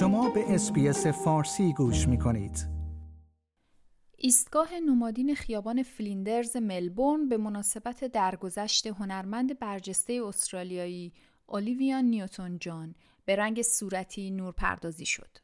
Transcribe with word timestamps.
شما 0.00 0.30
به 0.30 0.54
SBS 0.54 1.06
فارسی 1.06 1.72
گوش 1.72 2.08
می 2.08 2.18
کنید. 2.18 2.66
ایستگاه 4.16 4.80
نمادین 4.86 5.34
خیابان 5.34 5.82
فلیندرز 5.82 6.56
ملبورن 6.56 7.28
به 7.28 7.36
مناسبت 7.36 8.04
درگذشت 8.04 8.86
هنرمند 8.86 9.58
برجسته 9.58 10.22
استرالیایی 10.26 11.12
اولیویا 11.46 12.00
نیوتون 12.00 12.58
جان 12.58 12.94
به 13.24 13.36
رنگ 13.36 13.62
صورتی 13.62 14.30
نور 14.30 14.52
پردازی 14.52 15.06
شد. 15.06 15.38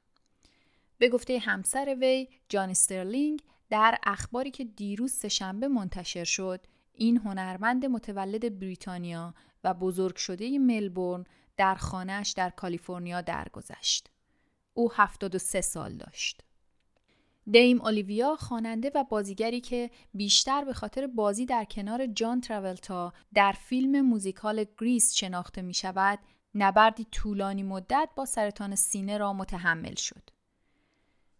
به 0.98 1.09
گفته 1.09 1.38
همسر 1.38 1.96
وی 2.00 2.28
جان 2.48 2.70
استرلینگ 2.70 3.42
در 3.70 3.98
اخباری 4.02 4.50
که 4.50 4.64
دیروز 4.64 5.12
سهشنبه 5.12 5.68
منتشر 5.68 6.24
شد 6.24 6.66
این 6.95 7.16
هنرمند 7.16 7.86
متولد 7.86 8.59
بریتانیا 8.59 9.34
و 9.64 9.74
بزرگ 9.74 10.16
شده 10.16 10.59
ملبورن 10.59 11.24
در 11.56 11.74
خانهش 11.74 12.30
در 12.30 12.50
کالیفرنیا 12.50 13.20
درگذشت. 13.20 14.16
او 14.76 14.92
73 14.92 15.60
سال 15.60 15.92
داشت. 15.92 16.42
Dame 17.50 17.80
اولیویا 17.80 18.36
خواننده 18.36 18.90
و 18.94 19.04
بازیگری 19.04 19.60
که 19.60 19.90
بیشتر 20.14 20.64
به 20.64 20.72
خاطر 20.72 21.06
بازی 21.06 21.46
در 21.46 21.64
کنار 21.64 22.06
جان 22.06 22.40
تراولتا 22.40 23.12
در 23.34 23.52
فیلم 23.52 24.00
موزیکال 24.00 24.64
گریس 24.78 25.14
شناخته 25.14 25.62
می 25.62 25.74
شود، 25.74 26.18
نبردی 26.54 27.06
طولانی 27.12 27.62
مدت 27.62 28.08
با 28.16 28.24
سرطان 28.24 28.74
سینه 28.74 29.18
را 29.18 29.32
متحمل 29.32 29.94
شد. 29.94 30.30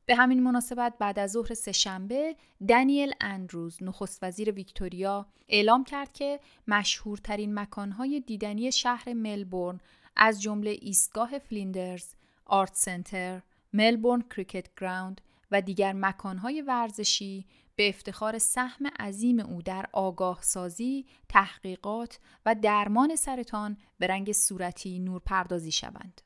به 0.07 0.15
همین 0.15 0.43
مناسبت 0.43 0.95
بعد 0.99 1.19
از 1.19 1.31
ظهر 1.33 1.55
سهشنبه 1.55 2.37
دنیل 2.69 3.13
اندروز 3.21 3.83
نخست 3.83 4.25
وزیر 4.25 4.51
ویکتوریا 4.51 5.27
اعلام 5.49 5.85
کرد 5.85 6.13
که 6.13 6.41
مشهورترین 6.69 7.55
مکانهای 7.55 8.21
دیدنی 8.21 8.73
شهر 8.73 9.13
ملبورن 9.13 9.81
از 10.17 10.43
جمله 10.43 10.77
ایستگاه 10.81 11.39
فلیندرز، 11.39 12.15
Arts 12.47 12.75
Centre، 12.75 13.43
Melbourne 13.73 14.23
Cricket 14.23 14.67
Ground 14.81 15.21
و 15.51 15.63
دیگر 15.63 15.93
مکانهای 15.93 16.63
ورزشی 16.63 17.47
به 17.77 17.89
افتخار 17.89 18.39
سهم 18.39 18.87
عظیم 18.87 19.41
او 19.41 19.63
در 19.63 19.87
آگاه 19.93 20.43
سازی، 20.43 21.07
تحقیقات 21.29 22.19
و 22.47 22.55
درمان 22.55 23.17
سرطان 23.17 23.77
به 23.99 24.07
رنگ 24.07 24.33
صورتی 24.33 24.99
نور 24.99 25.21
پردازی 25.21 25.73
شوند. 25.73 26.21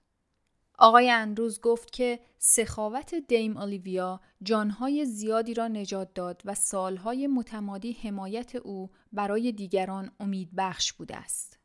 آقای 0.79 1.11
اندروز 1.11 1.61
گفت 1.61 1.93
که 1.93 2.21
سخاوت 2.39 3.15
Dame 3.15 3.57
اولیویا 3.57 4.21
جانهای 4.43 5.05
زیادی 5.05 5.55
را 5.55 5.69
نجات 5.69 6.15
داد 6.15 6.43
و 6.45 6.55
سالهای 6.55 7.27
متمادی 7.27 7.93
حمایت 7.93 8.55
او 8.55 8.91
برای 9.13 9.53
دیگران 9.53 10.11
امید 10.21 10.51
بخش 10.57 10.93
بوده 10.93 11.17
است. 11.17 11.59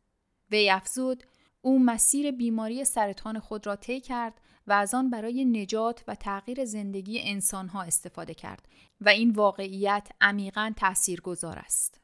وی 0.51 0.69
افزود 0.69 1.23
او 1.65 1.79
مسیر 1.79 2.31
بیماری 2.31 2.85
سرطان 2.85 3.39
خود 3.39 3.67
را 3.67 3.75
طی 3.75 3.99
کرد 3.99 4.41
و 4.67 4.73
از 4.73 4.93
آن 4.93 5.09
برای 5.09 5.45
نجات 5.45 6.03
و 6.07 6.15
تغییر 6.15 6.65
زندگی 6.65 7.21
انسانها 7.21 7.81
استفاده 7.81 8.33
کرد 8.33 8.67
و 9.01 9.09
این 9.09 9.31
واقعیت 9.31 10.09
عمیقا 10.21 10.73
تاثیرگذار 10.77 11.59
است. 11.59 12.01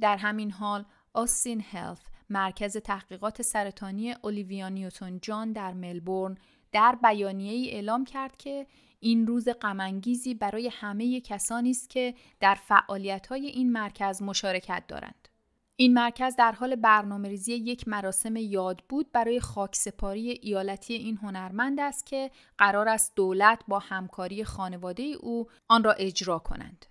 در 0.00 0.16
همین 0.16 0.50
حال 0.50 0.84
آستین 1.14 1.60
هلف 1.70 2.00
مرکز 2.30 2.76
تحقیقات 2.76 3.42
سرطانی 3.42 4.12
اولیویا 4.12 4.68
نیوتون 4.68 5.18
جان 5.22 5.52
در 5.52 5.72
ملبورن 5.72 6.38
در 6.72 6.98
بیانیه 7.02 7.52
ای 7.52 7.70
اعلام 7.70 8.04
کرد 8.04 8.36
که 8.36 8.66
این 9.00 9.26
روز 9.26 9.48
غمانگیزی 9.48 10.34
برای 10.34 10.70
همه 10.72 11.20
کسانی 11.20 11.70
است 11.70 11.90
که 11.90 12.14
در 12.40 12.54
فعالیت 12.54 13.26
های 13.26 13.46
این 13.46 13.72
مرکز 13.72 14.22
مشارکت 14.22 14.84
دارند. 14.88 15.27
این 15.80 15.94
مرکز 15.94 16.36
در 16.36 16.52
حال 16.52 16.76
برنامه 16.76 17.28
ریزی 17.28 17.54
یک 17.54 17.88
مراسم 17.88 18.36
یاد 18.36 18.82
بود 18.88 19.12
برای 19.12 19.40
خاکسپاری 19.40 20.30
ایالتی 20.30 20.94
این 20.94 21.16
هنرمند 21.16 21.80
است 21.80 22.06
که 22.06 22.30
قرار 22.58 22.88
است 22.88 23.12
دولت 23.16 23.60
با 23.68 23.78
همکاری 23.78 24.44
خانواده 24.44 25.02
او 25.02 25.48
آن 25.68 25.84
را 25.84 25.92
اجرا 25.92 26.38
کنند. 26.38 26.86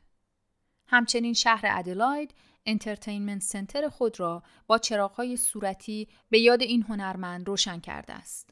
همچنین 0.88 1.34
شهر 1.34 1.66
ادلاید 1.67 2.34
Entertainment 2.66 3.41
Centre 3.41 3.89
خود 3.89 4.19
را 4.19 4.44
با 4.67 4.78
چراغهای 4.78 5.38
صورتی 5.38 6.07
به 6.29 6.40
یاد 6.40 6.61
این 6.61 6.81
هنرمند 6.81 7.47
روشن 7.47 7.79
کرده 7.79 8.13
است. 8.13 8.50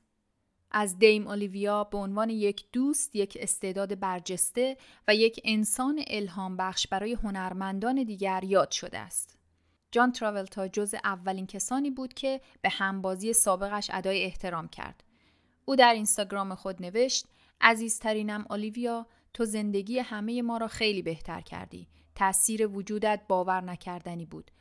از 0.72 1.00
Dame 1.00 1.28
اولیویا 1.28 1.84
به 1.84 1.98
عنوان 1.98 2.30
یک 2.30 2.66
دوست، 2.74 3.16
یک 3.16 3.38
استعداد 3.42 4.00
برجسته 4.00 4.78
و 5.08 5.16
یک 5.16 5.42
انسان 5.44 6.04
الهام 6.08 6.58
بخش 6.58 6.88
برای 6.88 7.14
هنرمندان 7.14 8.04
دیگر 8.04 8.44
یاد 8.44 8.72
شده 8.72 9.00
است. 9.00 9.36
جان 9.96 10.12
تراولتا 10.12 10.68
جز 10.68 10.96
اولین 11.04 11.48
کسانی 11.48 11.90
بود 11.90 12.14
که 12.14 12.42
به 12.62 12.70
همبازی 12.70 13.34
سابقش 13.34 13.90
ادای 13.94 14.24
احترام 14.24 14.68
کرد. 14.68 15.04
او 15.66 15.76
در 15.76 15.94
اینستاگرام 15.94 16.56
خود 16.56 16.82
نوشت 16.82 17.26
عزیزترینم 17.62 18.46
اولیویا 18.50 19.08
تو 19.34 19.46
زندگی 19.46 20.00
همه 20.00 20.42
ما 20.42 20.58
را 20.58 20.68
خیلی 20.68 21.02
بهتر 21.02 21.42
کردی. 21.42 21.88
تأثیر 22.16 22.68
وجودت 22.68 23.22
باور 23.28 23.62
نکردنی 23.62 24.26
بود. 24.26 24.52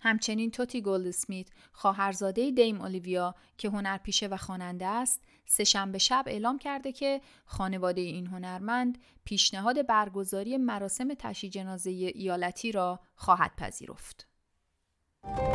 همچنین 0.00 0.50
توتی 0.50 0.82
اسمیت 0.86 1.48
خواهرزاده 1.72 2.50
دیم 2.50 2.80
اولیویا 2.80 3.34
که 3.58 3.68
هنرپیشه 3.68 4.26
و 4.26 4.36
خواننده 4.36 4.86
است 4.86 5.22
سهشنبه 5.46 5.98
شب 5.98 6.24
اعلام 6.26 6.58
کرده 6.58 6.92
که 6.92 7.20
خانواده 7.44 8.00
این 8.00 8.26
هنرمند 8.26 8.98
پیشنهاد 9.24 9.86
برگزاری 9.86 10.56
مراسم 10.56 11.14
تشییع 11.14 11.52
جنازه 11.52 11.90
ایالتی 11.90 12.72
را 12.72 13.00
خواهد 13.14 13.56
پذیرفت. 13.56 14.30
you 15.26 15.49